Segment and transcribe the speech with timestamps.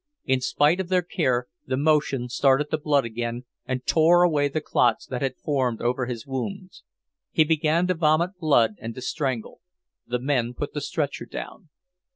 [0.25, 4.59] In spite of their care, the motion started the blood again and tore away the
[4.59, 6.83] clots that had formed over his wounds.
[7.29, 9.61] He began to vomit blood and to strangle.
[10.07, 11.69] The men put the stretcher down.